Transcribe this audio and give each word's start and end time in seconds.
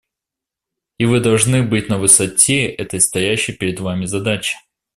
И 0.97 1.05
вы 1.05 1.19
должны 1.19 1.61
быть 1.61 1.87
на 1.87 1.99
высоте 1.99 2.65
этой 2.65 2.99
стоящей 2.99 3.53
перед 3.55 3.79
вами 3.79 4.05
задачи. 4.05 4.57